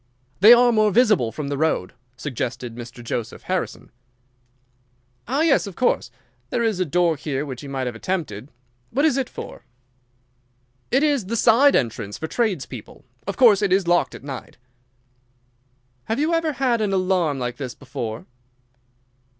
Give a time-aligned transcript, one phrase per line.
[0.39, 3.03] "They are more visible from the road," suggested Mr.
[3.03, 3.91] Joseph Harrison.
[5.27, 6.09] "Ah, yes, of course.
[6.49, 8.49] There is a door here which he might have attempted.
[8.89, 9.61] What is it for?"
[10.89, 13.05] "It is the side entrance for trades people.
[13.27, 14.57] Of course it is locked at night."
[16.05, 18.25] "Have you ever had an alarm like this before?"